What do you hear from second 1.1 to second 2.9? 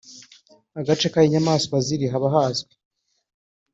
k’aho inyamaswa ziri haba hazwi